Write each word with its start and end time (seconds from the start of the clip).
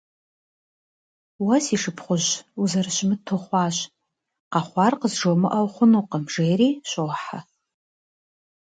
Уэ 1.45 1.57
си 1.65 1.75
шыпхъужь, 1.81 2.31
узэрыщымыт 2.61 3.25
ухъуащ: 3.35 3.77
къэхъуар 4.51 4.93
къызжумыӏэу 4.99 5.67
хъунукъым,- 5.73 6.23
жери 6.33 6.69
щохьэ. 6.89 7.39